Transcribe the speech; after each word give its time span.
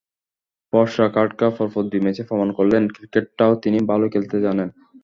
পরশ 0.73 0.95
খাড়কা 1.15 1.47
পরপর 1.57 1.83
দুই 1.91 2.01
ম্যাচে 2.05 2.23
প্রমাণ 2.29 2.49
করলেন, 2.57 2.83
ক্রিকেটটাও 2.95 3.53
তিনি 3.63 3.77
ভালোই 3.89 4.11
খেলতে 4.13 4.37
জানেন। 4.45 4.69